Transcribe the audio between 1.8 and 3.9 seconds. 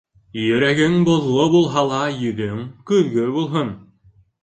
ла, йөҙөң көҙгө булһын.